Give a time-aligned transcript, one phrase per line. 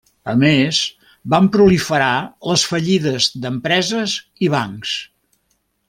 [0.31, 0.77] A més,
[1.33, 2.09] van proliferar
[2.53, 4.17] les fallides d'empreses
[4.49, 4.97] i bancs.